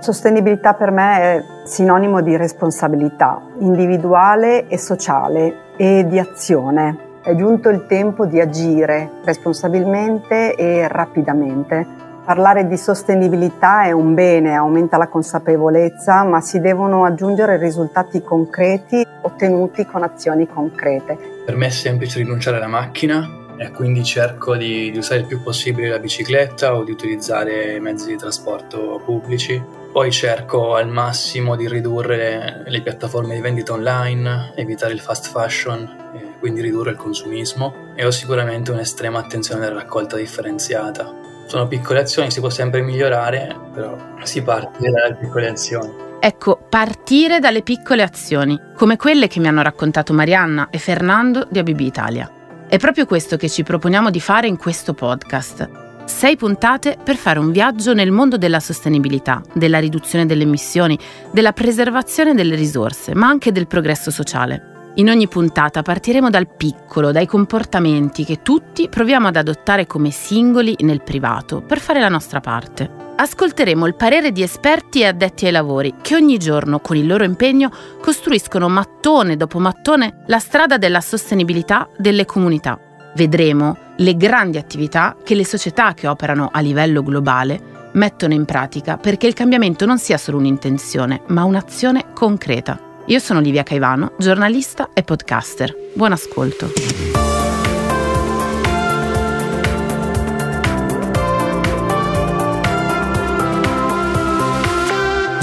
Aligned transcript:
Sostenibilità 0.00 0.72
per 0.72 0.90
me 0.90 1.18
è 1.18 1.44
sinonimo 1.64 2.22
di 2.22 2.34
responsabilità 2.34 3.38
individuale 3.58 4.66
e 4.66 4.78
sociale 4.78 5.74
e 5.76 6.06
di 6.08 6.18
azione. 6.18 7.08
È 7.22 7.34
giunto 7.34 7.68
il 7.68 7.84
tempo 7.86 8.24
di 8.24 8.40
agire 8.40 9.10
responsabilmente 9.22 10.54
e 10.54 10.88
rapidamente. 10.88 11.86
Parlare 12.24 12.66
di 12.66 12.78
sostenibilità 12.78 13.82
è 13.82 13.92
un 13.92 14.14
bene, 14.14 14.54
aumenta 14.54 14.96
la 14.96 15.08
consapevolezza, 15.08 16.24
ma 16.24 16.40
si 16.40 16.60
devono 16.60 17.04
aggiungere 17.04 17.58
risultati 17.58 18.22
concreti 18.22 19.06
ottenuti 19.20 19.84
con 19.84 20.02
azioni 20.02 20.48
concrete. 20.48 21.18
Per 21.44 21.56
me 21.56 21.66
è 21.66 21.70
semplice 21.70 22.20
rinunciare 22.20 22.56
alla 22.56 22.68
macchina 22.68 23.39
e 23.60 23.70
quindi 23.72 24.02
cerco 24.02 24.56
di, 24.56 24.90
di, 24.90 24.96
usare 24.96 25.20
il 25.20 25.26
più 25.26 25.42
possibile 25.42 25.90
la 25.90 25.98
bicicletta 25.98 26.74
o 26.74 26.82
di 26.82 26.92
utilizzare 26.92 27.78
mezzi 27.78 28.06
di 28.06 28.16
trasporto 28.16 29.02
pubblici. 29.04 29.62
Poi 29.92 30.10
cerco 30.10 30.76
al 30.76 30.88
massimo 30.88 31.56
di 31.56 31.68
ridurre 31.68 32.16
le, 32.16 32.62
le 32.64 32.80
piattaforme 32.80 33.34
di 33.34 33.42
vendita 33.42 33.74
online, 33.74 34.54
evitare 34.56 34.94
il 34.94 35.00
fast 35.00 35.28
fashion, 35.28 36.38
quindi 36.38 36.62
ridurre 36.62 36.92
il 36.92 36.96
consumismo 36.96 37.92
e 37.94 38.06
ho 38.06 38.10
sicuramente 38.10 38.70
un'estrema 38.70 39.18
attenzione 39.18 39.66
alla 39.66 39.80
raccolta 39.80 40.16
differenziata. 40.16 41.14
Sono 41.44 41.68
piccole 41.68 42.00
azioni, 42.00 42.30
si 42.30 42.40
può 42.40 42.48
sempre 42.48 42.80
migliorare, 42.80 43.54
però 43.74 43.94
si 44.22 44.40
parte 44.42 44.90
dalle 44.90 45.16
piccole 45.16 45.50
azioni. 45.50 45.92
Ecco, 46.18 46.58
partire 46.66 47.40
dalle 47.40 47.60
piccole 47.60 48.02
azioni, 48.02 48.58
come 48.74 48.96
quelle 48.96 49.28
che 49.28 49.38
mi 49.38 49.48
hanno 49.48 49.60
raccontato 49.60 50.14
Marianna 50.14 50.68
e 50.70 50.78
Fernando 50.78 51.46
di 51.50 51.58
ABB 51.58 51.80
Italia. 51.80 52.32
È 52.70 52.78
proprio 52.78 53.04
questo 53.04 53.36
che 53.36 53.48
ci 53.48 53.64
proponiamo 53.64 54.10
di 54.10 54.20
fare 54.20 54.46
in 54.46 54.56
questo 54.56 54.94
podcast. 54.94 56.04
Sei 56.04 56.36
puntate 56.36 56.96
per 57.02 57.16
fare 57.16 57.40
un 57.40 57.50
viaggio 57.50 57.94
nel 57.94 58.12
mondo 58.12 58.36
della 58.36 58.60
sostenibilità, 58.60 59.42
della 59.52 59.80
riduzione 59.80 60.24
delle 60.24 60.44
emissioni, 60.44 60.96
della 61.32 61.50
preservazione 61.50 62.32
delle 62.32 62.54
risorse, 62.54 63.12
ma 63.12 63.26
anche 63.26 63.50
del 63.50 63.66
progresso 63.66 64.12
sociale. 64.12 64.92
In 64.94 65.08
ogni 65.08 65.26
puntata 65.26 65.82
partiremo 65.82 66.30
dal 66.30 66.46
piccolo, 66.46 67.10
dai 67.10 67.26
comportamenti 67.26 68.24
che 68.24 68.40
tutti 68.40 68.88
proviamo 68.88 69.26
ad 69.26 69.34
adottare 69.34 69.88
come 69.88 70.12
singoli 70.12 70.76
nel 70.82 71.02
privato 71.02 71.62
per 71.62 71.80
fare 71.80 71.98
la 71.98 72.08
nostra 72.08 72.38
parte 72.38 73.08
ascolteremo 73.20 73.86
il 73.86 73.94
parere 73.94 74.32
di 74.32 74.42
esperti 74.42 75.00
e 75.00 75.06
addetti 75.06 75.44
ai 75.44 75.52
lavori 75.52 75.96
che 76.00 76.14
ogni 76.14 76.38
giorno 76.38 76.80
con 76.80 76.96
il 76.96 77.06
loro 77.06 77.24
impegno 77.24 77.70
costruiscono 78.00 78.68
mattone 78.68 79.36
dopo 79.36 79.58
mattone 79.58 80.22
la 80.26 80.38
strada 80.38 80.78
della 80.78 81.02
sostenibilità 81.02 81.88
delle 81.98 82.24
comunità. 82.24 82.78
Vedremo 83.14 83.76
le 83.96 84.16
grandi 84.16 84.56
attività 84.56 85.16
che 85.22 85.34
le 85.34 85.44
società 85.44 85.92
che 85.92 86.06
operano 86.06 86.48
a 86.50 86.60
livello 86.60 87.02
globale 87.02 87.88
mettono 87.92 88.32
in 88.32 88.46
pratica 88.46 88.96
perché 88.96 89.26
il 89.26 89.34
cambiamento 89.34 89.84
non 89.84 89.98
sia 89.98 90.16
solo 90.16 90.38
un'intenzione, 90.38 91.22
ma 91.26 91.44
un'azione 91.44 92.12
concreta. 92.14 92.80
Io 93.06 93.18
sono 93.18 93.40
Livia 93.40 93.64
Caivano, 93.64 94.12
giornalista 94.16 94.90
e 94.94 95.02
podcaster. 95.02 95.74
Buon 95.94 96.12
ascolto. 96.12 97.19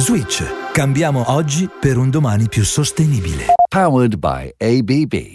Switch. 0.08 0.72
Cambiamo 0.72 1.34
oggi 1.34 1.68
per 1.68 1.98
un 1.98 2.10
domani 2.10 2.48
più 2.48 2.64
sostenibile. 2.64 3.48
Powered 3.68 4.16
by 4.16 4.54
ABB. 4.58 5.34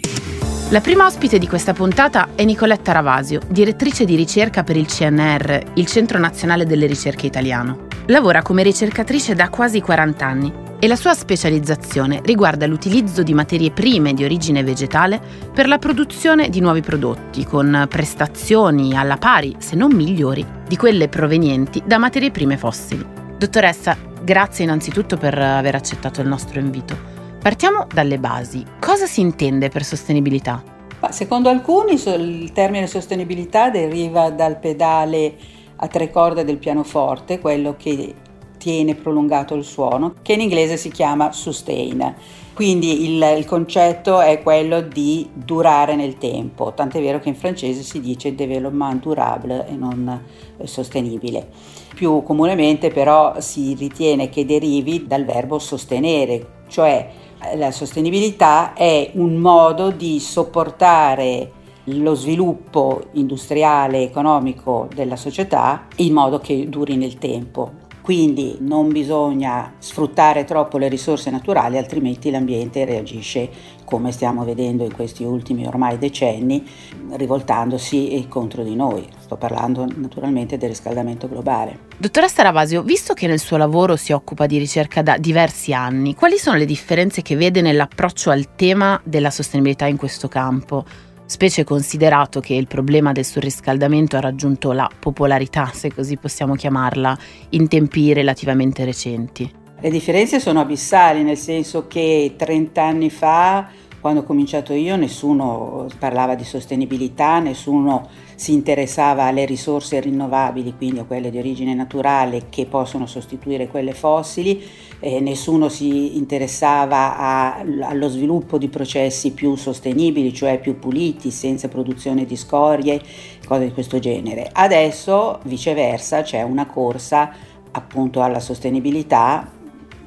La 0.71 0.81
prima 0.81 1.05
ospite 1.05 1.37
di 1.37 1.47
questa 1.47 1.73
puntata 1.73 2.29
è 2.33 2.43
Nicoletta 2.43 2.91
Ravasio, 2.91 3.39
direttrice 3.49 4.03
di 4.03 4.15
ricerca 4.15 4.63
per 4.63 4.75
il 4.75 4.87
CNR, 4.87 5.73
il 5.75 5.85
Centro 5.85 6.17
Nazionale 6.17 6.65
delle 6.65 6.87
Ricerche 6.87 7.27
Italiano. 7.27 7.85
Lavora 8.07 8.41
come 8.41 8.63
ricercatrice 8.63 9.35
da 9.35 9.49
quasi 9.49 9.79
40 9.79 10.25
anni 10.25 10.51
e 10.79 10.87
la 10.87 10.95
sua 10.95 11.13
specializzazione 11.13 12.21
riguarda 12.23 12.65
l'utilizzo 12.65 13.21
di 13.21 13.35
materie 13.35 13.69
prime 13.69 14.15
di 14.15 14.23
origine 14.23 14.63
vegetale 14.63 15.21
per 15.53 15.67
la 15.67 15.77
produzione 15.77 16.49
di 16.49 16.61
nuovi 16.61 16.81
prodotti, 16.81 17.45
con 17.45 17.85
prestazioni 17.87 18.97
alla 18.97 19.17
pari, 19.17 19.55
se 19.59 19.75
non 19.75 19.91
migliori, 19.91 20.43
di 20.67 20.77
quelle 20.77 21.09
provenienti 21.09 21.83
da 21.85 21.99
materie 21.99 22.31
prime 22.31 22.57
fossili. 22.57 23.05
Dottoressa, 23.37 24.11
Grazie 24.23 24.63
innanzitutto 24.63 25.17
per 25.17 25.37
aver 25.37 25.75
accettato 25.75 26.21
il 26.21 26.29
nostro 26.29 26.57
invito. 26.57 26.97
Partiamo 27.41 27.85
dalle 27.93 28.19
basi. 28.19 28.63
Cosa 28.79 29.05
si 29.05 29.19
intende 29.19 29.67
per 29.67 29.83
sostenibilità? 29.83 30.71
secondo 31.09 31.49
alcuni 31.49 32.01
il 32.01 32.53
termine 32.53 32.87
sostenibilità 32.87 33.69
deriva 33.69 34.29
dal 34.29 34.57
pedale 34.57 35.35
a 35.75 35.87
tre 35.87 36.09
corde 36.09 36.45
del 36.45 36.57
pianoforte, 36.57 37.39
quello 37.39 37.75
che 37.77 38.15
tiene 38.57 38.95
prolungato 38.95 39.55
il 39.55 39.65
suono, 39.65 40.13
che 40.21 40.31
in 40.31 40.39
inglese 40.39 40.77
si 40.77 40.89
chiama 40.89 41.33
sustain. 41.33 42.15
Quindi 42.53 43.15
il, 43.15 43.35
il, 43.37 43.43
concetto 43.43 44.21
è 44.21 44.41
quello 44.41 44.79
di 44.79 45.29
durare 45.33 45.97
nel 45.97 46.17
tempo, 46.17 46.71
tant'è 46.73 47.01
vero 47.01 47.19
che 47.19 47.27
in 47.27 47.35
francese 47.35 47.81
si 47.81 47.99
dice 47.99 48.33
développement 48.33 49.01
durable 49.01 49.67
e 49.67 49.75
non 49.75 50.21
sostenibile. 50.63 51.49
Più 51.93 52.23
comunemente 52.23 52.89
però 52.89 53.39
si 53.39 53.75
ritiene 53.75 54.29
che 54.29 54.45
derivi 54.45 55.05
dal 55.07 55.25
verbo 55.25 55.59
sostenere, 55.59 56.63
cioè 56.67 57.09
la 57.55 57.71
sostenibilità 57.71 58.73
è 58.73 59.11
un 59.13 59.35
modo 59.35 59.91
di 59.91 60.19
sopportare 60.19 61.51
lo 61.85 62.15
sviluppo 62.15 63.01
industriale 63.13 63.99
e 63.99 64.03
economico 64.03 64.87
della 64.93 65.17
società 65.17 65.87
in 65.97 66.13
modo 66.13 66.39
che 66.39 66.69
duri 66.69 66.95
nel 66.95 67.17
tempo. 67.17 67.82
Quindi 68.03 68.57
non 68.59 68.91
bisogna 68.91 69.75
sfruttare 69.77 70.43
troppo 70.43 70.77
le 70.77 70.89
risorse 70.89 71.29
naturali, 71.29 71.77
altrimenti 71.77 72.29
l'ambiente 72.31 72.83
reagisce 72.83 73.49
come 73.85 74.11
stiamo 74.11 74.43
vedendo 74.43 74.83
in 74.83 74.93
questi 74.93 75.23
ultimi 75.23 75.65
ormai 75.65 75.97
decenni, 75.97 76.67
rivoltandosi 77.11 78.25
contro 78.27 78.61
di 78.63 78.75
noi. 78.75 79.07
Sto 79.19 79.37
parlando 79.37 79.87
naturalmente 79.95 80.57
del 80.57 80.67
riscaldamento 80.67 81.29
globale. 81.29 81.79
Dottoressa 81.95 82.43
Ravasio, 82.43 82.83
visto 82.83 83.13
che 83.13 83.25
nel 83.25 83.39
suo 83.39 83.55
lavoro 83.55 83.95
si 83.95 84.11
occupa 84.11 84.47
di 84.47 84.57
ricerca 84.57 85.01
da 85.01 85.17
diversi 85.17 85.73
anni, 85.73 86.13
quali 86.13 86.37
sono 86.37 86.57
le 86.57 86.65
differenze 86.65 87.21
che 87.21 87.37
vede 87.37 87.61
nell'approccio 87.61 88.31
al 88.31 88.53
tema 88.57 88.99
della 89.05 89.31
sostenibilità 89.31 89.85
in 89.85 89.95
questo 89.95 90.27
campo? 90.27 90.83
Specie 91.25 91.63
considerato 91.63 92.39
che 92.39 92.53
il 92.53 92.67
problema 92.67 93.11
del 93.11 93.25
surriscaldamento 93.25 94.17
ha 94.17 94.21
raggiunto 94.21 94.71
la 94.71 94.89
popolarità, 94.99 95.71
se 95.73 95.93
così 95.93 96.17
possiamo 96.17 96.55
chiamarla, 96.55 97.17
in 97.49 97.67
tempi 97.67 98.13
relativamente 98.13 98.85
recenti. 98.85 99.51
Le 99.79 99.89
differenze 99.89 100.39
sono 100.39 100.61
abissali, 100.61 101.23
nel 101.23 101.37
senso 101.37 101.87
che 101.87 102.35
30 102.37 102.81
anni 102.81 103.09
fa 103.09 103.67
quando 104.03 104.19
ho 104.19 104.25
cominciato 104.25 104.73
io 104.73 104.97
nessuno 104.97 105.87
parlava 105.97 106.35
di 106.35 106.43
sostenibilità, 106.43 107.39
nessuno 107.39 108.09
si 108.35 108.51
interessava 108.51 109.23
alle 109.23 109.45
risorse 109.45 110.01
rinnovabili, 110.01 110.75
quindi 110.75 110.99
a 110.99 111.05
quelle 111.05 111.31
di 111.31 111.37
origine 111.37 111.73
naturale 111.73 112.47
che 112.49 112.65
possono 112.65 113.05
sostituire 113.05 113.69
quelle 113.69 113.93
fossili, 113.93 114.61
eh, 114.99 115.21
nessuno 115.21 115.69
si 115.69 116.17
interessava 116.17 117.17
a, 117.17 117.59
allo 117.83 118.09
sviluppo 118.09 118.57
di 118.57 118.67
processi 118.67 119.31
più 119.31 119.55
sostenibili, 119.55 120.33
cioè 120.33 120.59
più 120.59 120.77
puliti, 120.77 121.31
senza 121.31 121.69
produzione 121.69 122.25
di 122.25 122.35
scorie, 122.35 123.01
cose 123.47 123.67
di 123.67 123.71
questo 123.71 123.99
genere. 123.99 124.49
Adesso 124.51 125.39
viceversa 125.43 126.23
c'è 126.23 126.41
una 126.41 126.65
corsa 126.65 127.31
appunto 127.71 128.21
alla 128.21 128.41
sostenibilità, 128.41 129.49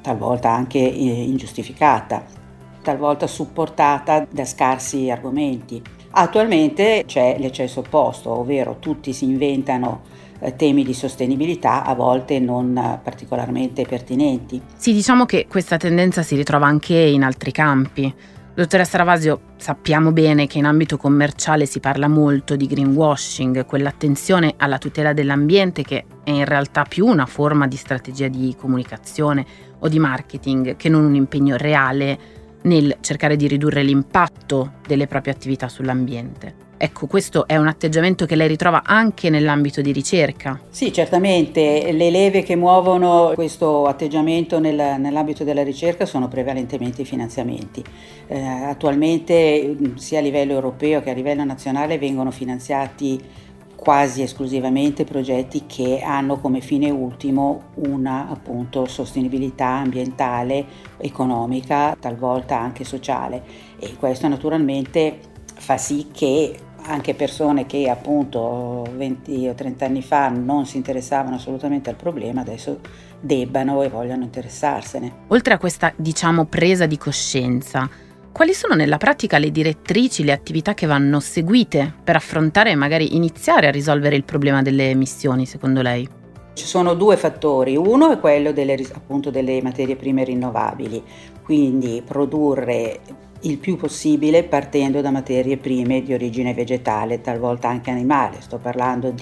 talvolta 0.01 0.51
anche 0.51 0.77
eh, 0.77 1.23
ingiustificata 1.23 2.45
talvolta 2.87 3.27
supportata 3.27 4.25
da 4.29 4.45
scarsi 4.45 5.09
argomenti. 5.09 5.81
Attualmente 6.11 7.03
c'è 7.05 7.35
l'eccesso 7.37 7.81
opposto, 7.81 8.29
ovvero 8.31 8.77
tutti 8.79 9.11
si 9.11 9.25
inventano 9.25 10.03
eh, 10.39 10.55
temi 10.55 10.85
di 10.85 10.93
sostenibilità 10.93 11.83
a 11.83 11.93
volte 11.95 12.39
non 12.39 12.99
particolarmente 13.03 13.83
pertinenti. 13.83 14.61
Sì, 14.77 14.93
diciamo 14.93 15.25
che 15.25 15.47
questa 15.49 15.75
tendenza 15.75 16.21
si 16.21 16.37
ritrova 16.37 16.65
anche 16.65 16.95
in 16.95 17.23
altri 17.23 17.51
campi. 17.51 18.13
Dottoressa 18.55 18.97
Ravasio, 18.97 19.41
sappiamo 19.57 20.13
bene 20.13 20.47
che 20.47 20.57
in 20.57 20.65
ambito 20.65 20.95
commerciale 20.97 21.65
si 21.65 21.81
parla 21.81 22.07
molto 22.07 22.55
di 22.55 22.67
greenwashing, 22.67 23.65
quell'attenzione 23.65 24.53
alla 24.57 24.77
tutela 24.77 25.11
dell'ambiente 25.11 25.83
che 25.83 26.05
è 26.23 26.31
in 26.31 26.45
realtà 26.45 26.83
più 26.83 27.05
una 27.05 27.25
forma 27.25 27.67
di 27.67 27.75
strategia 27.75 28.29
di 28.29 28.55
comunicazione 28.57 29.45
o 29.79 29.89
di 29.89 29.99
marketing 29.99 30.75
che 30.77 30.89
non 30.89 31.03
un 31.03 31.13
impegno 31.13 31.57
reale 31.57 32.36
nel 32.63 32.97
cercare 33.01 33.35
di 33.35 33.47
ridurre 33.47 33.83
l'impatto 33.83 34.73
delle 34.85 35.07
proprie 35.07 35.33
attività 35.33 35.67
sull'ambiente. 35.67 36.65
Ecco, 36.79 37.07
questo 37.07 37.47
è 37.47 37.57
un 37.57 37.67
atteggiamento 37.67 38.27
che 38.27 38.35
lei 38.35 38.47
ritrova 38.47 38.83
anche 38.85 39.31
nell'ambito 39.31 39.81
di 39.81 39.91
ricerca. 39.91 40.59
Sì, 40.69 40.93
certamente. 40.93 41.91
Le 41.91 42.11
leve 42.11 42.43
che 42.43 42.55
muovono 42.55 43.31
questo 43.33 43.85
atteggiamento 43.85 44.59
nel, 44.59 44.75
nell'ambito 44.99 45.43
della 45.43 45.63
ricerca 45.63 46.05
sono 46.05 46.27
prevalentemente 46.27 47.01
i 47.01 47.05
finanziamenti. 47.05 47.83
Eh, 48.27 48.39
attualmente 48.39 49.75
sia 49.95 50.19
a 50.19 50.21
livello 50.21 50.53
europeo 50.53 51.01
che 51.01 51.09
a 51.09 51.13
livello 51.13 51.43
nazionale 51.43 51.97
vengono 51.97 52.29
finanziati 52.29 53.19
quasi 53.77 54.23
esclusivamente 54.23 55.05
progetti 55.05 55.65
che 55.67 56.01
hanno 56.01 56.39
come 56.39 56.59
fine 56.59 56.89
ultimo 56.89 57.67
una 57.75 58.27
appunto 58.27 58.85
sostenibilità 58.85 59.67
ambientale, 59.67 60.65
economica, 60.97 61.95
talvolta 61.97 62.59
anche 62.59 62.83
sociale 62.83 63.43
e 63.79 63.95
questo 63.95 64.27
naturalmente 64.27 65.19
fa 65.53 65.77
sì 65.77 66.07
che 66.11 66.57
anche 66.87 67.13
persone 67.13 67.65
che 67.65 67.89
appunto 67.89 68.85
20 68.95 69.47
o 69.49 69.53
30 69.53 69.85
anni 69.85 70.01
fa 70.01 70.29
non 70.29 70.65
si 70.65 70.77
interessavano 70.77 71.35
assolutamente 71.35 71.89
al 71.89 71.95
problema 71.95 72.41
adesso 72.41 72.79
debbano 73.19 73.83
e 73.83 73.89
vogliano 73.89 74.23
interessarsene. 74.23 75.11
Oltre 75.27 75.53
a 75.53 75.57
questa 75.57 75.93
diciamo 75.95 76.45
presa 76.45 76.85
di 76.85 76.97
coscienza, 76.97 77.89
quali 78.37 78.53
sono 78.53 78.75
nella 78.75 78.97
pratica 78.97 79.39
le 79.39 79.49
direttrici, 79.49 80.23
le 80.23 80.31
attività 80.31 80.75
che 80.75 80.85
vanno 80.85 81.19
seguite 81.19 81.91
per 82.03 82.15
affrontare 82.15 82.69
e 82.69 82.75
magari 82.75 83.15
iniziare 83.15 83.65
a 83.65 83.71
risolvere 83.71 84.15
il 84.15 84.25
problema 84.25 84.61
delle 84.61 84.91
emissioni, 84.91 85.47
secondo 85.47 85.81
lei? 85.81 86.07
Ci 86.53 86.65
sono 86.65 86.93
due 86.93 87.17
fattori, 87.17 87.75
uno 87.75 88.11
è 88.11 88.19
quello 88.19 88.51
delle, 88.51 88.77
appunto, 88.93 89.31
delle 89.31 89.59
materie 89.63 89.95
prime 89.95 90.23
rinnovabili, 90.23 91.01
quindi 91.41 92.03
produrre 92.05 92.99
il 93.41 93.57
più 93.57 93.75
possibile 93.75 94.43
partendo 94.43 95.01
da 95.01 95.09
materie 95.09 95.57
prime 95.57 96.03
di 96.03 96.13
origine 96.13 96.53
vegetale, 96.53 97.21
talvolta 97.21 97.69
anche 97.69 97.89
animale. 97.89 98.41
Sto 98.41 98.59
parlando 98.59 99.15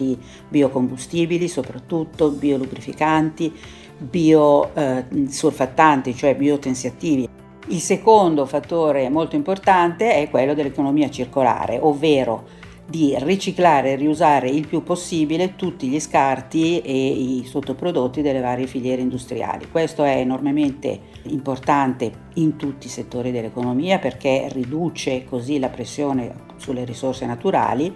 biocombustibili, 0.50 1.48
soprattutto 1.48 2.32
biolubrificanti, 2.32 3.54
biosurfattanti, 3.98 6.10
eh, 6.10 6.16
cioè 6.16 6.36
biotensiativi. 6.36 7.35
Il 7.68 7.80
secondo 7.80 8.46
fattore 8.46 9.10
molto 9.10 9.36
importante 9.36 10.14
è 10.14 10.30
quello 10.30 10.54
dell'economia 10.54 11.10
circolare, 11.10 11.80
ovvero 11.82 12.64
di 12.88 13.16
riciclare 13.18 13.94
e 13.94 13.96
riusare 13.96 14.50
il 14.50 14.68
più 14.68 14.84
possibile 14.84 15.56
tutti 15.56 15.88
gli 15.88 16.00
scarti 16.00 16.82
e 16.82 17.08
i 17.08 17.44
sottoprodotti 17.44 18.22
delle 18.22 18.40
varie 18.40 18.68
filiere 18.68 19.02
industriali. 19.02 19.68
Questo 19.72 20.04
è 20.04 20.18
enormemente 20.18 21.00
importante 21.24 22.12
in 22.36 22.56
tutti 22.56 22.86
i 22.86 22.92
settori 22.92 23.32
dell'economia 23.32 23.98
perché 23.98 24.48
riduce 24.52 25.24
così 25.24 25.58
la 25.58 25.70
pressione 25.70 26.34
sulle 26.58 26.86
risorse 26.86 27.26
naturali 27.26 27.92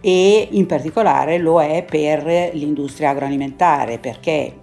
e 0.00 0.48
in 0.50 0.66
particolare 0.66 1.38
lo 1.38 1.62
è 1.62 1.84
per 1.84 2.50
l'industria 2.54 3.10
agroalimentare 3.10 3.98
perché 3.98 4.59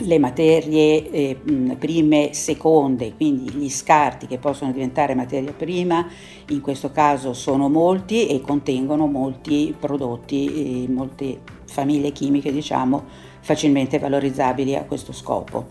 le 0.00 0.18
materie 0.18 1.10
eh, 1.10 1.36
prime 1.78 2.32
seconde, 2.32 3.14
quindi 3.14 3.50
gli 3.50 3.68
scarti 3.68 4.26
che 4.26 4.38
possono 4.38 4.72
diventare 4.72 5.14
materia 5.14 5.52
prima, 5.52 6.06
in 6.48 6.60
questo 6.60 6.90
caso 6.90 7.32
sono 7.32 7.68
molti 7.68 8.26
e 8.26 8.40
contengono 8.40 9.06
molti 9.06 9.74
prodotti, 9.78 10.84
eh, 10.84 10.88
molte 10.88 11.40
famiglie 11.66 12.12
chimiche 12.12 12.52
diciamo 12.52 13.04
facilmente 13.40 13.98
valorizzabili 13.98 14.76
a 14.76 14.84
questo 14.84 15.12
scopo. 15.12 15.66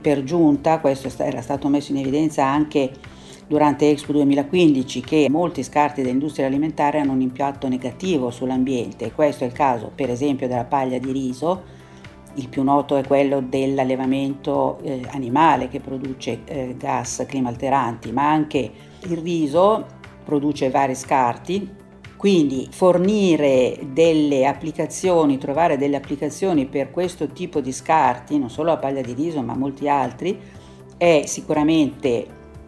Per 0.00 0.22
giunta, 0.22 0.78
questo 0.78 1.10
era 1.22 1.40
stato 1.40 1.68
messo 1.68 1.92
in 1.92 1.98
evidenza 1.98 2.44
anche 2.44 2.92
durante 3.46 3.90
Expo 3.90 4.12
2015 4.12 5.00
che 5.00 5.28
molti 5.30 5.62
scarti 5.62 6.02
dell'industria 6.02 6.46
alimentare 6.46 6.98
hanno 6.98 7.12
un 7.12 7.20
impatto 7.20 7.68
negativo 7.68 8.30
sull'ambiente. 8.30 9.12
Questo 9.12 9.44
è 9.44 9.46
il 9.46 9.52
caso 9.52 9.90
per 9.94 10.10
esempio 10.10 10.48
della 10.48 10.64
paglia 10.64 10.98
di 10.98 11.12
riso, 11.12 11.62
il 12.36 12.48
più 12.48 12.62
noto 12.62 12.96
è 12.96 13.04
quello 13.04 13.40
dell'allevamento 13.40 14.78
eh, 14.82 15.02
animale 15.10 15.68
che 15.68 15.80
produce 15.80 16.40
eh, 16.44 16.74
gas 16.78 17.24
climalteranti, 17.26 18.12
ma 18.12 18.30
anche 18.30 18.70
il 19.00 19.16
riso 19.18 19.86
produce 20.24 20.70
vari 20.70 20.94
scarti, 20.94 21.84
quindi 22.16 22.68
fornire 22.70 23.78
delle 23.92 24.46
applicazioni, 24.46 25.38
trovare 25.38 25.76
delle 25.76 25.96
applicazioni 25.96 26.66
per 26.66 26.90
questo 26.90 27.28
tipo 27.28 27.60
di 27.60 27.72
scarti, 27.72 28.38
non 28.38 28.50
solo 28.50 28.70
la 28.70 28.78
paglia 28.78 29.02
di 29.02 29.12
riso 29.12 29.42
ma 29.42 29.54
molti 29.54 29.88
altri, 29.88 30.38
è 30.96 31.22
sicuramente 31.26 32.26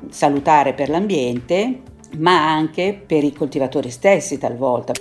salutare 0.08 0.74
per 0.74 0.88
l'ambiente, 0.88 1.82
ma 2.18 2.50
anche 2.50 3.00
per 3.04 3.24
i 3.24 3.32
coltivatori 3.32 3.90
stessi 3.90 4.38
talvolta. 4.38 4.92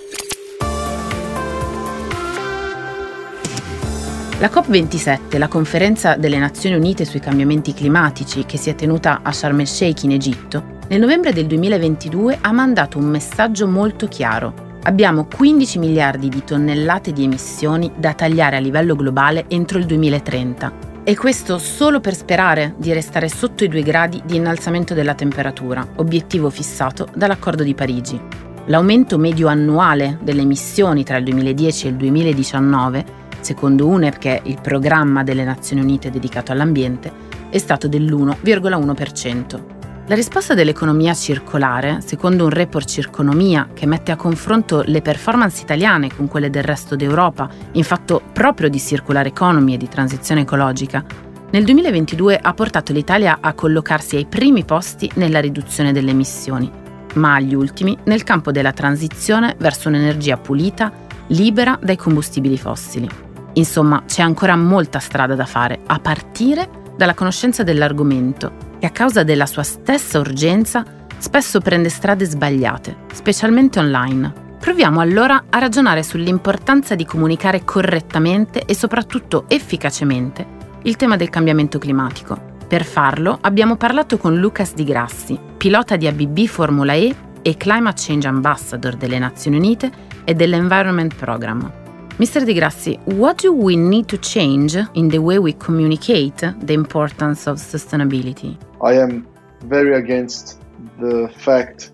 La 4.40 4.50
COP27, 4.54 5.36
la 5.36 5.48
conferenza 5.48 6.14
delle 6.14 6.38
Nazioni 6.38 6.76
Unite 6.76 7.04
sui 7.04 7.18
cambiamenti 7.18 7.74
climatici 7.74 8.44
che 8.46 8.56
si 8.56 8.70
è 8.70 8.76
tenuta 8.76 9.18
a 9.24 9.32
Sharm 9.32 9.58
el-Sheikh 9.58 10.04
in 10.04 10.12
Egitto, 10.12 10.76
nel 10.86 11.00
novembre 11.00 11.32
del 11.32 11.46
2022 11.46 12.38
ha 12.40 12.52
mandato 12.52 12.98
un 12.98 13.06
messaggio 13.06 13.66
molto 13.66 14.06
chiaro. 14.06 14.78
Abbiamo 14.84 15.26
15 15.26 15.80
miliardi 15.80 16.28
di 16.28 16.44
tonnellate 16.44 17.12
di 17.12 17.24
emissioni 17.24 17.90
da 17.96 18.14
tagliare 18.14 18.54
a 18.54 18.60
livello 18.60 18.94
globale 18.94 19.46
entro 19.48 19.76
il 19.78 19.86
2030. 19.86 20.72
E 21.02 21.16
questo 21.16 21.58
solo 21.58 21.98
per 21.98 22.14
sperare 22.14 22.74
di 22.76 22.92
restare 22.92 23.28
sotto 23.28 23.64
i 23.64 23.68
2 23.68 23.82
gradi 23.82 24.22
di 24.24 24.36
innalzamento 24.36 24.94
della 24.94 25.14
temperatura, 25.14 25.84
obiettivo 25.96 26.48
fissato 26.48 27.08
dall'Accordo 27.12 27.64
di 27.64 27.74
Parigi. 27.74 28.20
L'aumento 28.66 29.18
medio 29.18 29.48
annuale 29.48 30.16
delle 30.22 30.42
emissioni 30.42 31.02
tra 31.02 31.16
il 31.16 31.24
2010 31.24 31.86
e 31.86 31.90
il 31.90 31.96
2019 31.96 33.18
secondo 33.48 33.86
UNEP, 33.86 34.18
che 34.18 34.34
è 34.36 34.40
il 34.44 34.58
programma 34.60 35.22
delle 35.22 35.42
Nazioni 35.42 35.80
Unite 35.80 36.10
dedicato 36.10 36.52
all'ambiente, 36.52 37.10
è 37.48 37.56
stato 37.56 37.88
dell'1,1%. 37.88 39.76
La 40.06 40.14
risposta 40.14 40.52
dell'economia 40.52 41.14
circolare, 41.14 42.00
secondo 42.04 42.44
un 42.44 42.50
report 42.50 42.86
Circonomia 42.86 43.70
che 43.72 43.86
mette 43.86 44.12
a 44.12 44.16
confronto 44.16 44.82
le 44.84 45.00
performance 45.00 45.62
italiane 45.62 46.14
con 46.14 46.28
quelle 46.28 46.50
del 46.50 46.62
resto 46.62 46.94
d'Europa 46.94 47.48
in 47.72 47.84
fatto 47.84 48.20
proprio 48.34 48.68
di 48.68 48.78
circular 48.78 49.24
economy 49.24 49.74
e 49.74 49.78
di 49.78 49.88
transizione 49.88 50.42
ecologica, 50.42 51.02
nel 51.50 51.64
2022 51.64 52.38
ha 52.38 52.52
portato 52.52 52.92
l'Italia 52.92 53.38
a 53.40 53.54
collocarsi 53.54 54.16
ai 54.16 54.26
primi 54.26 54.64
posti 54.64 55.10
nella 55.14 55.40
riduzione 55.40 55.92
delle 55.92 56.10
emissioni, 56.10 56.70
ma 57.14 57.34
agli 57.34 57.54
ultimi 57.54 57.96
nel 58.04 58.24
campo 58.24 58.52
della 58.52 58.72
transizione 58.72 59.56
verso 59.58 59.88
un'energia 59.88 60.36
pulita, 60.36 60.92
libera 61.28 61.78
dai 61.80 61.96
combustibili 61.96 62.58
fossili. 62.58 63.27
Insomma, 63.58 64.04
c'è 64.06 64.22
ancora 64.22 64.56
molta 64.56 65.00
strada 65.00 65.34
da 65.34 65.44
fare, 65.44 65.80
a 65.86 65.98
partire 65.98 66.68
dalla 66.96 67.14
conoscenza 67.14 67.64
dell'argomento, 67.64 68.52
che 68.78 68.86
a 68.86 68.90
causa 68.90 69.24
della 69.24 69.46
sua 69.46 69.64
stessa 69.64 70.20
urgenza 70.20 70.84
spesso 71.18 71.60
prende 71.60 71.88
strade 71.88 72.24
sbagliate, 72.24 72.96
specialmente 73.12 73.80
online. 73.80 74.46
Proviamo 74.60 75.00
allora 75.00 75.44
a 75.50 75.58
ragionare 75.58 76.04
sull'importanza 76.04 76.94
di 76.94 77.04
comunicare 77.04 77.64
correttamente 77.64 78.64
e 78.64 78.74
soprattutto 78.74 79.44
efficacemente 79.48 80.56
il 80.82 80.96
tema 80.96 81.16
del 81.16 81.28
cambiamento 81.28 81.78
climatico. 81.78 82.56
Per 82.68 82.84
farlo 82.84 83.38
abbiamo 83.40 83.76
parlato 83.76 84.18
con 84.18 84.38
Lucas 84.38 84.74
Di 84.74 84.84
Grassi, 84.84 85.38
pilota 85.56 85.96
di 85.96 86.06
ABB 86.06 86.46
Formula 86.46 86.92
E 86.92 87.14
e 87.42 87.56
Climate 87.56 88.00
Change 88.04 88.28
Ambassador 88.28 88.94
delle 88.94 89.18
Nazioni 89.18 89.56
Unite 89.56 89.90
e 90.24 90.34
dell'Environment 90.34 91.14
Program. 91.14 91.86
Mr. 92.18 92.44
Di 92.44 92.52
Grassi, 92.52 92.96
what 93.04 93.38
do 93.38 93.52
we 93.52 93.76
need 93.76 94.08
to 94.08 94.18
change 94.18 94.74
in 94.94 95.08
the 95.08 95.20
way 95.20 95.38
we 95.38 95.52
communicate 95.52 96.38
the 96.38 96.74
importance 96.74 97.46
of 97.46 97.58
sustainability? 97.58 98.58
I 98.82 98.94
am 98.94 99.24
very 99.60 99.94
against 99.94 100.58
the 100.98 101.32
fact 101.36 101.92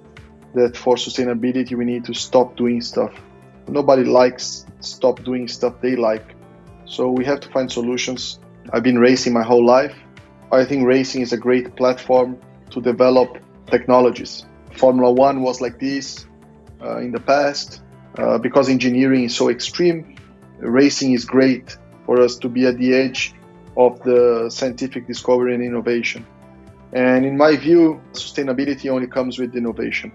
that 0.55 0.79
for 0.79 0.97
sustainability 0.97 1.77
we 1.77 1.85
need 1.85 2.07
to 2.07 2.15
stop 2.15 2.57
doing 2.57 2.81
stuff. 2.81 3.13
Nobody 3.69 4.05
likes 4.05 4.65
stop 4.81 5.23
doing 5.25 5.47
stuff 5.47 5.75
they 5.83 5.95
like. 5.95 6.35
So 6.87 7.11
we 7.11 7.27
have 7.27 7.41
to 7.41 7.51
find 7.51 7.71
solutions. 7.71 8.41
I've 8.73 8.83
been 8.83 8.99
racing 8.99 9.35
my 9.35 9.43
whole 9.43 9.67
life. 9.67 9.95
I 10.51 10.65
think 10.65 10.87
racing 10.87 11.21
is 11.21 11.35
a 11.35 11.37
great 11.37 11.77
platform 11.77 12.39
to 12.71 12.81
develop 12.81 13.45
technologies. 13.67 14.47
Formula 14.79 15.13
One 15.13 15.43
was 15.43 15.61
like 15.61 15.79
this 15.79 16.25
uh, 16.81 16.97
in 16.97 17.13
the 17.13 17.21
past 17.21 17.83
uh, 18.19 18.39
because 18.39 18.69
engineering 18.69 19.25
is 19.25 19.37
so 19.37 19.49
extreme 19.49 20.17
racing 20.59 21.13
is 21.13 21.25
great 21.25 21.77
for 22.07 22.21
us 22.21 22.37
to 22.37 22.49
be 22.49 22.67
at 22.67 22.79
the 22.79 22.95
edge 22.95 23.35
of 23.77 24.01
the 24.03 24.49
scientific 24.51 25.07
discovery 25.07 25.55
and 25.55 25.63
innovation. 25.63 26.25
And 26.93 27.25
in 27.25 27.37
my 27.37 27.57
view, 27.57 28.01
sustainability 28.13 28.89
only 28.89 29.09
comes 29.09 29.39
with 29.39 29.57
innovation. 29.57 30.13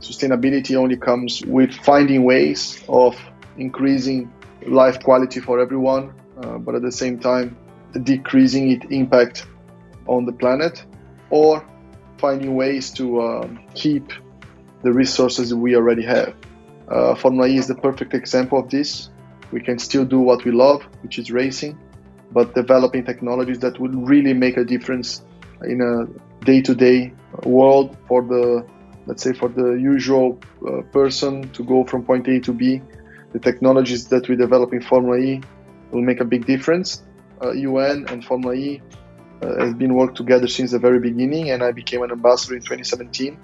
Sustainability 0.00 0.76
only 0.76 0.96
comes 0.96 1.42
with 1.46 1.72
finding 1.72 2.24
ways 2.24 2.82
of 2.88 3.18
increasing 3.56 4.30
life 4.66 5.02
quality 5.02 5.40
for 5.40 5.58
everyone, 5.58 6.12
uh, 6.42 6.58
but 6.58 6.74
at 6.74 6.82
the 6.82 6.92
same 6.92 7.18
time, 7.18 7.56
decreasing 8.02 8.70
its 8.70 8.86
impact 8.90 9.46
on 10.06 10.26
the 10.26 10.32
planet, 10.32 10.84
or 11.30 11.64
finding 12.18 12.54
ways 12.54 12.90
to 12.90 13.20
uh, 13.20 13.48
keep 13.74 14.12
the 14.82 14.92
resources 14.92 15.54
we 15.54 15.74
already 15.74 16.02
have. 16.02 16.34
Uh, 16.90 17.14
Formula 17.14 17.46
E 17.48 17.56
is 17.56 17.66
the 17.66 17.74
perfect 17.74 18.14
example 18.14 18.58
of 18.58 18.68
this. 18.70 19.10
we 19.52 19.60
can 19.60 19.78
still 19.78 20.04
do 20.04 20.20
what 20.20 20.44
we 20.44 20.52
love, 20.52 20.80
which 21.02 21.18
is 21.18 21.30
racing, 21.32 21.76
but 22.30 22.54
developing 22.54 23.04
technologies 23.04 23.58
that 23.58 23.80
would 23.80 23.94
really 24.08 24.32
make 24.32 24.56
a 24.56 24.64
difference 24.64 25.22
in 25.64 25.80
a 25.80 25.94
day-to-day 26.44 27.12
world 27.44 27.96
for 28.06 28.22
the 28.22 28.64
let's 29.06 29.22
say 29.22 29.32
for 29.32 29.48
the 29.48 29.72
usual 29.72 30.38
uh, 30.68 30.82
person 30.92 31.48
to 31.50 31.64
go 31.64 31.84
from 31.84 32.04
point 32.04 32.28
A 32.28 32.38
to 32.40 32.52
B 32.52 32.80
the 33.32 33.38
technologies 33.38 34.08
that 34.08 34.28
we 34.28 34.36
develop 34.36 34.72
in 34.72 34.80
Formula 34.80 35.18
E 35.18 35.40
will 35.90 36.02
make 36.02 36.20
a 36.20 36.24
big 36.24 36.46
difference. 36.46 37.02
Uh, 37.42 37.52
UN 37.52 38.06
and 38.08 38.24
Formula 38.24 38.54
E 38.54 38.82
uh, 39.42 39.64
has 39.64 39.74
been 39.74 39.94
worked 39.94 40.16
together 40.16 40.46
since 40.46 40.72
the 40.72 40.78
very 40.78 40.98
beginning, 40.98 41.50
and 41.50 41.62
I 41.62 41.72
became 41.72 42.02
an 42.02 42.10
ambassador 42.10 42.54
in 42.54 42.60
2017 42.60 43.38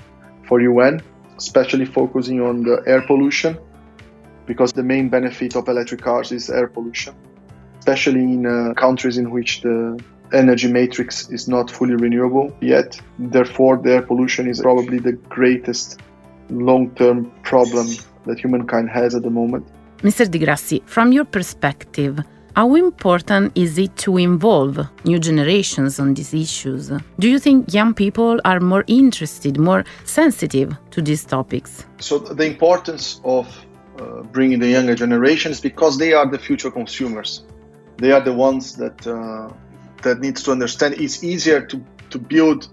for 0.48 0.60
UN, 0.60 1.02
especially 1.36 1.84
focusing 1.84 2.40
on 2.40 2.62
the 2.62 2.82
air 2.86 3.02
pollution, 3.02 3.58
because 4.46 4.72
the 4.72 4.82
main 4.82 5.08
benefit 5.08 5.56
of 5.56 5.68
electric 5.68 6.02
cars 6.02 6.32
is 6.32 6.50
air 6.50 6.68
pollution, 6.68 7.14
especially 7.78 8.20
in 8.20 8.46
uh, 8.46 8.74
countries 8.74 9.18
in 9.18 9.30
which 9.30 9.60
the 9.62 9.98
energy 10.32 10.70
matrix 10.70 11.30
is 11.30 11.48
not 11.48 11.70
fully 11.70 11.94
renewable 11.94 12.56
yet. 12.60 13.00
Therefore, 13.18 13.76
the 13.76 13.94
air 13.94 14.02
pollution 14.02 14.48
is 14.48 14.60
probably 14.60 14.98
the 14.98 15.12
greatest 15.12 16.00
long 16.50 16.90
term 16.94 17.30
problem 17.42 17.86
that 18.24 18.38
humankind 18.38 18.90
has 18.90 19.14
at 19.14 19.22
the 19.22 19.30
moment. 19.30 19.66
Mr. 19.98 20.30
Di 20.30 20.38
Grassi, 20.38 20.82
from 20.86 21.12
your 21.12 21.24
perspective, 21.24 22.22
how 22.56 22.74
important 22.74 23.52
is 23.54 23.76
it 23.76 23.94
to 23.98 24.16
involve 24.16 24.78
new 25.04 25.18
generations 25.18 26.00
on 26.00 26.14
these 26.14 26.32
issues? 26.32 26.90
Do 27.18 27.28
you 27.28 27.38
think 27.38 27.74
young 27.74 27.92
people 27.92 28.40
are 28.46 28.60
more 28.60 28.82
interested, 28.86 29.58
more 29.58 29.84
sensitive 30.06 30.74
to 30.92 31.02
these 31.02 31.22
topics? 31.22 31.84
So, 31.98 32.18
the 32.18 32.46
importance 32.46 33.20
of 33.24 33.46
uh, 33.98 34.22
bringing 34.22 34.58
the 34.58 34.68
younger 34.68 34.94
generations 34.94 35.60
because 35.60 35.98
they 35.98 36.14
are 36.14 36.26
the 36.30 36.38
future 36.38 36.70
consumers. 36.70 37.44
They 37.98 38.10
are 38.12 38.22
the 38.22 38.32
ones 38.32 38.74
that 38.76 39.06
uh, 39.06 39.52
that 40.02 40.20
needs 40.20 40.42
to 40.44 40.52
understand. 40.52 40.94
It's 40.94 41.22
easier 41.22 41.60
to 41.66 41.76
to 42.08 42.18
build 42.18 42.68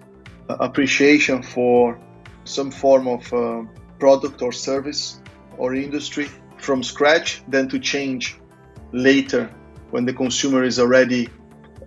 uh, 0.47 0.55
appreciation 0.61 1.43
for 1.43 1.99
some 2.45 2.71
form 2.71 3.09
of 3.09 3.33
uh, 3.33 3.63
product 3.99 4.41
or 4.41 4.53
service 4.53 5.19
or 5.57 5.75
industry 5.75 6.29
from 6.57 6.83
scratch 6.83 7.43
than 7.49 7.67
to 7.67 7.79
change 7.79 8.37
later 8.93 9.49
when 9.93 10.05
the 10.05 10.13
consumer 10.13 10.63
is 10.63 10.79
already 10.79 11.29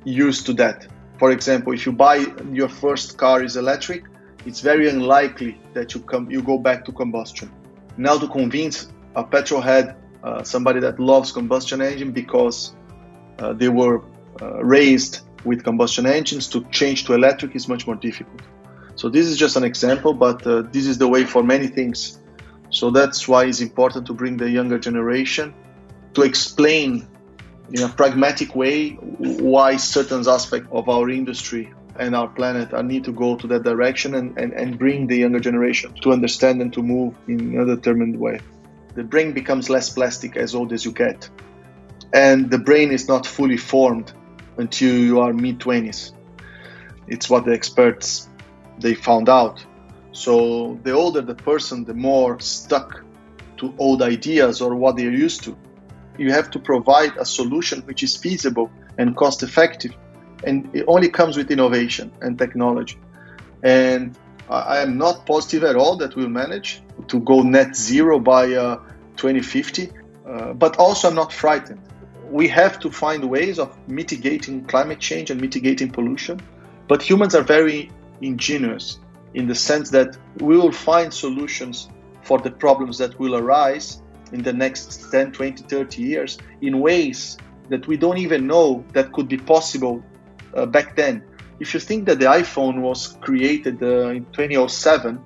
used 0.05 0.47
to 0.47 0.53
that. 0.53 0.87
For 1.19 1.33
example, 1.33 1.73
if 1.73 1.85
you 1.87 1.93
buy 1.93 2.17
your 2.53 2.69
first 2.69 3.19
car 3.19 3.43
is 3.43 3.57
electric, 3.57 4.05
it's 4.47 4.61
very 4.61 4.89
unlikely 4.89 5.61
that 5.75 5.93
you 5.93 6.01
come 6.01 6.31
you 6.31 6.41
go 6.41 6.57
back 6.57 6.85
to 6.85 6.93
combustion. 6.93 7.51
Now 7.97 8.17
to 8.17 8.29
convince 8.29 8.77
a 9.17 9.25
petrol 9.25 9.61
head, 9.61 9.97
uh, 10.23 10.45
somebody 10.45 10.79
that 10.87 11.01
loves 11.01 11.33
combustion 11.33 11.83
engine 11.83 12.13
because 12.13 12.77
uh, 13.41 13.53
they 13.55 13.71
were 13.81 13.97
uh, 14.41 14.63
raised 14.63 15.23
with 15.45 15.65
combustion 15.65 16.07
engines 16.07 16.47
to 16.55 16.63
change 16.79 17.07
to 17.07 17.15
electric 17.15 17.57
is 17.57 17.67
much 17.67 17.89
more 17.89 17.97
difficult. 17.97 18.43
So 18.95 19.09
this 19.09 19.27
is 19.27 19.37
just 19.37 19.57
an 19.57 19.65
example, 19.65 20.15
but 20.15 20.47
uh, 20.47 20.63
this 20.71 20.87
is 20.87 20.97
the 20.97 21.09
way 21.09 21.25
for 21.25 21.43
many 21.43 21.67
things. 21.67 22.21
So 22.71 22.91
that's 22.91 23.27
why 23.27 23.47
it's 23.47 23.61
important 23.61 24.07
to 24.07 24.15
bring 24.15 24.37
the 24.37 24.49
younger 24.49 24.79
generation 24.79 25.53
to 26.15 26.23
explain 26.23 27.09
in 27.73 27.83
a 27.83 27.89
pragmatic 27.89 28.55
way 28.55 28.91
why 28.91 29.77
certain 29.77 30.27
aspects 30.29 30.69
of 30.71 30.89
our 30.89 31.11
industry 31.11 31.73
and 31.99 32.15
our 32.15 32.29
planet 32.29 32.73
are 32.73 32.83
need 32.83 33.05
to 33.05 33.13
go 33.13 33.37
to 33.37 33.47
that 33.47 33.63
direction 33.63 34.15
and, 34.15 34.37
and, 34.39 34.53
and 34.53 34.79
bring 34.79 35.07
the 35.07 35.17
younger 35.17 35.41
generation 35.41 35.93
to 36.03 36.13
understand 36.13 36.61
and 36.61 36.73
to 36.73 36.83
move 36.83 37.17
in 37.27 37.59
a 37.59 37.65
determined 37.65 38.19
way. 38.19 38.39
The 38.95 39.03
brain 39.03 39.33
becomes 39.33 39.69
less 39.69 39.91
plastic 39.91 40.37
as 40.37 40.55
old 40.55 40.73
as 40.73 40.85
you 40.85 40.93
get. 40.93 41.29
And 42.13 42.51
the 42.51 42.59
brain 42.59 42.93
is 42.93 43.09
not 43.09 43.27
fully 43.27 43.57
formed 43.57 44.13
until 44.59 44.95
you 44.95 45.21
are 45.21 45.33
mid 45.33 45.59
20s. 45.59 46.13
It's 47.09 47.29
what 47.29 47.45
the 47.45 47.53
experts 47.53 48.29
they 48.79 48.95
found 48.95 49.29
out. 49.29 49.65
So 50.13 50.79
the 50.83 50.93
older 50.93 51.21
the 51.21 51.35
person, 51.35 51.85
the 51.85 51.95
more 51.95 52.41
stuck 52.41 53.03
to 53.59 53.75
old 53.79 54.03
ideas 54.03 54.61
or 54.61 54.75
what 54.75 54.97
they're 54.97 55.11
used 55.11 55.45
to. 55.45 55.57
You 56.19 56.33
have 56.33 56.51
to 56.53 56.59
provide 56.59 57.17
a 57.19 57.25
solution 57.25 57.83
which 57.83 58.03
is 58.03 58.17
feasible 58.17 58.71
and 58.99 59.17
cost 59.17 59.43
effective. 59.43 59.95
And 60.45 60.69
it 60.75 60.85
only 60.87 61.09
comes 61.09 61.37
with 61.37 61.51
innovation 61.51 62.13
and 62.21 62.39
technology. 62.39 62.99
And 63.63 64.17
I 64.49 64.79
am 64.79 64.97
not 64.97 65.27
positive 65.27 65.65
at 65.65 65.77
all 65.77 65.97
that 65.97 66.15
we'll 66.15 66.29
manage 66.29 66.83
to 67.09 67.19
go 67.21 67.43
net 67.43 67.75
zero 67.75 68.21
by 68.21 68.53
uh, 68.53 68.77
2050, 69.17 69.91
uh, 70.27 70.53
but 70.53 70.77
also 70.77 71.09
I'm 71.09 71.15
not 71.15 71.33
frightened. 71.33 71.81
We 72.31 72.47
have 72.49 72.79
to 72.81 72.91
find 72.91 73.29
ways 73.29 73.59
of 73.59 73.77
mitigating 73.89 74.65
climate 74.65 75.01
change 75.01 75.31
and 75.31 75.41
mitigating 75.41 75.91
pollution, 75.91 76.41
but 76.87 77.03
humans 77.03 77.35
are 77.35 77.43
very 77.43 77.91
ingenious 78.21 79.01
in 79.35 79.47
the 79.49 79.55
sense 79.55 79.91
that 79.91 80.17
we 80.39 80.57
will 80.57 80.73
find 80.73 81.13
solutions 81.13 81.89
for 82.23 82.39
the 82.39 82.51
problems 82.51 82.99
that 82.99 83.19
will 83.19 83.37
arise 83.37 84.03
in 84.33 84.43
the 84.43 84.53
next 84.53 85.11
10, 85.11 85.33
20, 85.33 85.65
30 85.65 86.03
years 86.03 86.39
in 86.61 86.81
ways 86.81 87.37
that 87.69 87.87
we 87.87 87.97
don't 87.97 88.19
even 88.19 88.47
know 88.47 88.85
that 88.93 89.13
could 89.13 89.29
be 89.29 89.37
possible 89.37 90.03
uh, 90.55 90.67
back 90.67 90.97
then. 90.97 91.23
If 91.59 91.75
you 91.75 91.81
think 91.81 92.07
that 92.07 92.19
the 92.19 92.27
iPhone 92.27 92.81
was 92.81 93.17
created 93.21 93.83
uh, 93.83 94.09
in 94.09 94.27
2007, 94.33 95.21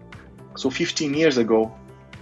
so 0.56 0.70
15 0.70 1.14
years 1.14 1.38
ago, 1.38 1.74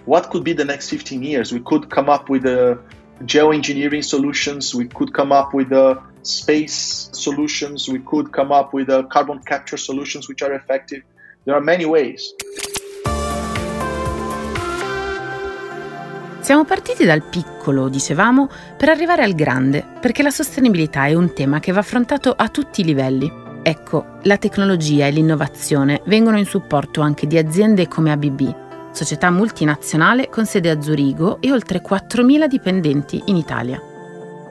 what 0.04 0.30
could 0.30 0.44
be 0.44 0.52
the 0.54 0.64
next 0.64 0.88
15 0.88 1.22
years? 1.22 1.52
We 1.52 1.60
could 1.60 1.90
come 1.90 2.08
up 2.08 2.30
with 2.30 2.46
uh, 2.46 2.76
geoengineering 3.22 4.04
solutions, 4.04 4.74
we 4.74 4.86
could 4.86 5.12
come 5.12 5.32
up 5.32 5.52
with 5.52 5.72
uh, 5.72 6.00
space 6.22 7.10
solutions, 7.12 7.88
we 7.88 7.98
could 7.98 8.32
come 8.32 8.52
up 8.52 8.72
with 8.72 8.88
uh, 8.88 9.02
carbon 9.04 9.40
capture 9.40 9.76
solutions 9.76 10.28
which 10.28 10.42
are 10.42 10.54
effective. 10.54 11.02
There 11.44 11.54
are 11.54 11.60
many 11.60 11.84
ways. 11.84 12.32
Siamo 16.48 16.64
partiti 16.64 17.04
dal 17.04 17.24
piccolo, 17.24 17.90
dicevamo, 17.90 18.48
per 18.78 18.88
arrivare 18.88 19.22
al 19.22 19.34
grande, 19.34 19.84
perché 20.00 20.22
la 20.22 20.30
sostenibilità 20.30 21.04
è 21.04 21.12
un 21.12 21.34
tema 21.34 21.60
che 21.60 21.72
va 21.72 21.80
affrontato 21.80 22.32
a 22.34 22.48
tutti 22.48 22.80
i 22.80 22.84
livelli. 22.84 23.30
Ecco, 23.62 24.16
la 24.22 24.38
tecnologia 24.38 25.06
e 25.06 25.10
l'innovazione 25.10 26.00
vengono 26.06 26.38
in 26.38 26.46
supporto 26.46 27.02
anche 27.02 27.26
di 27.26 27.36
aziende 27.36 27.86
come 27.86 28.12
ABB, 28.12 28.54
società 28.92 29.30
multinazionale 29.30 30.30
con 30.30 30.46
sede 30.46 30.70
a 30.70 30.80
Zurigo 30.80 31.36
e 31.42 31.52
oltre 31.52 31.82
4.000 31.82 32.46
dipendenti 32.46 33.24
in 33.26 33.36
Italia. 33.36 33.78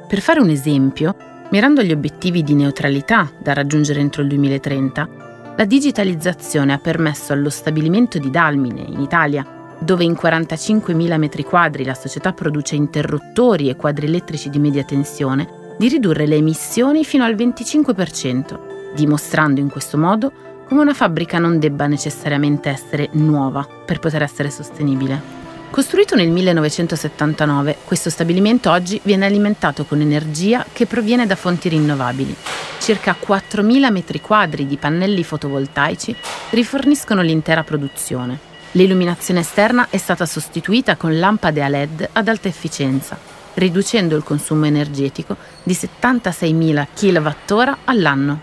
Per 0.07 0.21
fare 0.21 0.39
un 0.39 0.49
esempio, 0.49 1.15
mirando 1.49 1.81
agli 1.81 1.93
obiettivi 1.93 2.43
di 2.43 2.53
neutralità 2.53 3.27
da 3.39 3.53
raggiungere 3.53 4.01
entro 4.01 4.21
il 4.21 4.27
2030, 4.27 5.09
la 5.57 5.65
digitalizzazione 5.65 6.73
ha 6.73 6.77
permesso 6.77 7.33
allo 7.33 7.49
stabilimento 7.49 8.19
di 8.19 8.29
Dalmine, 8.29 8.81
in 8.81 8.99
Italia, 8.99 9.56
dove 9.79 10.03
in 10.03 10.13
45.000 10.13 11.17
metri 11.17 11.43
quadri 11.43 11.83
la 11.83 11.93
società 11.93 12.33
produce 12.33 12.75
interruttori 12.75 13.69
e 13.69 13.75
quadri 13.75 14.07
elettrici 14.07 14.49
di 14.49 14.59
media 14.59 14.83
tensione, 14.83 15.75
di 15.77 15.87
ridurre 15.87 16.25
le 16.25 16.35
emissioni 16.35 17.03
fino 17.03 17.23
al 17.23 17.35
25%, 17.35 18.93
dimostrando 18.95 19.59
in 19.59 19.69
questo 19.69 19.97
modo 19.97 20.31
come 20.67 20.81
una 20.81 20.93
fabbrica 20.93 21.39
non 21.39 21.59
debba 21.59 21.87
necessariamente 21.87 22.69
essere 22.69 23.09
nuova 23.13 23.65
per 23.85 23.99
poter 23.99 24.23
essere 24.23 24.49
sostenibile. 24.49 25.45
Costruito 25.69 26.15
nel 26.15 26.29
1979, 26.29 27.77
questo 27.83 28.09
stabilimento 28.09 28.71
oggi 28.71 28.99
viene 29.03 29.25
alimentato 29.25 29.85
con 29.85 30.01
energia 30.01 30.65
che 30.71 30.85
proviene 30.85 31.27
da 31.27 31.35
fonti 31.35 31.69
rinnovabili. 31.69 32.35
Circa 32.79 33.15
4.000 33.19 33.91
metri 33.91 34.21
quadri 34.21 34.65
di 34.65 34.77
pannelli 34.77 35.23
fotovoltaici 35.23 36.15
riforniscono 36.51 37.21
l'intera 37.21 37.63
produzione. 37.63 38.55
L'illuminazione 38.71 39.39
esterna 39.39 39.87
è 39.89 39.97
stata 39.97 40.25
sostituita 40.25 40.97
con 40.97 41.17
lampade 41.17 41.63
a 41.63 41.69
LED 41.69 42.09
ad 42.11 42.27
alta 42.27 42.49
efficienza, 42.49 43.17
riducendo 43.53 44.15
il 44.15 44.23
consumo 44.23 44.65
energetico 44.65 45.37
di 45.63 45.73
76.000 45.73 46.87
kWh 46.93 47.77
all'anno. 47.85 48.41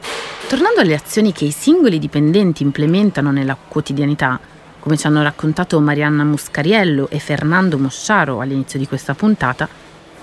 Tornando 0.49 0.81
alle 0.81 0.95
azioni 0.95 1.33
che 1.33 1.45
i 1.45 1.51
singoli 1.51 1.99
dipendenti 1.99 2.63
implementano 2.63 3.31
nella 3.31 3.57
quotidianità, 3.57 4.41
come 4.81 4.97
ci 4.97 5.07
hanno 5.07 5.23
raccontato 5.23 5.79
Marianna 5.79 6.25
Muscariello 6.25 7.09
e 7.11 7.19
Fernando 7.19 7.79
Mosciaro 7.79 8.41
all'inizio 8.41 8.79
di 8.79 8.89
questa 8.89 9.15
puntata, 9.15 9.69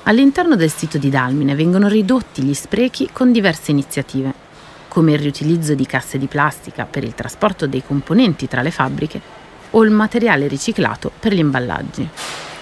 all'interno 0.04 0.56
del 0.56 0.72
sito 0.72 0.98
di 0.98 1.10
Dalmine 1.10 1.56
vengono 1.56 1.88
ridotti 1.88 2.42
gli 2.42 2.56
sprechi 2.56 3.10
con 3.14 3.32
diverse 3.32 3.70
iniziative, 3.70 4.34
come 4.88 5.14
il 5.14 5.20
riutilizzo 5.20 5.76
di 5.76 5.86
casse 5.86 6.18
di 6.18 6.28
plastica 6.28 6.86
per 6.86 7.04
il 7.04 7.14
trasporto 7.14 7.68
dei 7.68 7.84
componenti 7.86 8.48
tra 8.48 8.62
le 8.62 8.72
fabbriche 8.72 9.41
o 9.72 9.84
il 9.84 9.92
materiale 9.92 10.48
riciclato 10.48 11.12
per 11.20 11.34
gli 11.34 11.40
imballaggi. 11.40 12.08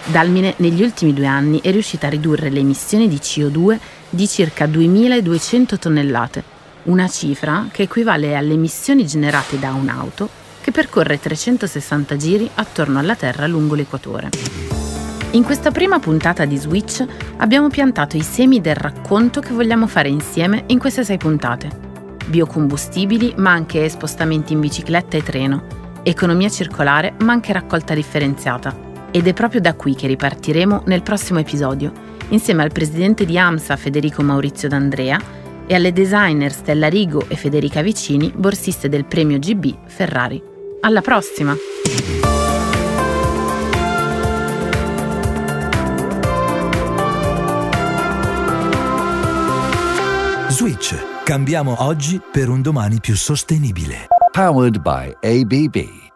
Dalmine 0.05 0.55
negli 0.57 0.81
ultimi 0.81 1.13
due 1.13 1.27
anni 1.27 1.61
è 1.61 1.71
riuscita 1.71 2.07
a 2.07 2.09
ridurre 2.09 2.49
le 2.49 2.59
emissioni 2.59 3.07
di 3.07 3.17
CO2 3.17 3.77
di 4.09 4.27
circa 4.27 4.65
2.200 4.65 5.77
tonnellate, 5.77 6.43
una 6.83 7.07
cifra 7.07 7.67
che 7.71 7.83
equivale 7.83 8.35
alle 8.35 8.53
emissioni 8.53 9.05
generate 9.05 9.59
da 9.59 9.73
un'auto 9.73 10.29
che 10.61 10.71
percorre 10.71 11.19
360 11.19 12.15
giri 12.15 12.49
attorno 12.55 12.99
alla 12.99 13.15
Terra 13.15 13.47
lungo 13.47 13.75
l'equatore. 13.75 14.29
In 15.31 15.43
questa 15.43 15.69
prima 15.69 15.99
puntata 15.99 16.45
di 16.45 16.57
Switch 16.57 17.05
abbiamo 17.37 17.69
piantato 17.69 18.17
i 18.17 18.23
semi 18.23 18.61
del 18.61 18.75
racconto 18.75 19.41
che 19.41 19.53
vogliamo 19.53 19.85
fare 19.85 20.09
insieme 20.09 20.63
in 20.67 20.79
queste 20.79 21.03
sei 21.03 21.17
puntate. 21.17 21.69
Biocombustibili, 22.25 23.35
ma 23.37 23.51
anche 23.51 23.87
spostamenti 23.89 24.53
in 24.53 24.59
bicicletta 24.59 25.17
e 25.17 25.23
treno, 25.23 25.78
economia 26.03 26.49
circolare, 26.49 27.13
ma 27.19 27.33
anche 27.33 27.53
raccolta 27.53 27.93
differenziata, 27.93 28.87
Ed 29.11 29.27
è 29.27 29.33
proprio 29.33 29.59
da 29.59 29.73
qui 29.73 29.95
che 29.95 30.07
ripartiremo 30.07 30.83
nel 30.85 31.01
prossimo 31.01 31.39
episodio, 31.39 31.91
insieme 32.29 32.61
al 32.61 32.71
presidente 32.71 33.25
di 33.25 33.39
AMSA 33.39 33.75
Federico 33.75 34.21
Maurizio 34.21 34.69
D'Andrea 34.69 35.19
e 35.65 35.73
alle 35.73 35.91
designer 35.91 36.51
Stella 36.51 36.87
Rigo 36.87 37.25
e 37.27 37.35
Federica 37.35 37.81
Vicini, 37.81 38.31
borsiste 38.35 38.87
del 38.87 39.05
premio 39.05 39.39
GB 39.39 39.87
Ferrari. 39.87 40.41
Alla 40.81 41.01
prossima! 41.01 41.55
Switch. 50.49 51.07
Cambiamo 51.23 51.83
oggi 51.83 52.19
per 52.31 52.49
un 52.49 52.61
domani 52.61 52.99
più 52.99 53.15
sostenibile. 53.15 54.18
Powered 54.33 54.83
by 54.83 55.15
ABB. 55.23 56.08